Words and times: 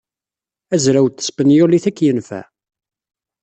Azraw 0.75 1.07
n 1.09 1.11
tespenyulit 1.13 1.85
ad 1.89 1.93
k-yenfeɛ. 1.97 2.45